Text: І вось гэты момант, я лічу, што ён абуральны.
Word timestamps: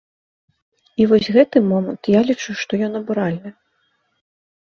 І 1.03 1.05
вось 1.09 1.27
гэты 1.35 1.57
момант, 1.73 2.03
я 2.15 2.21
лічу, 2.29 2.51
што 2.61 2.73
ён 2.87 2.93
абуральны. 3.03 3.49